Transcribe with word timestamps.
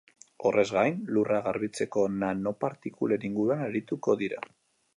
Horrez 0.49 0.63
gain, 0.75 0.95
lurra 1.17 1.41
garbitzeko 1.49 2.05
nanopartikulen 2.23 3.27
inguruan 3.29 3.65
arituko 3.67 4.17
dira. 4.23 4.43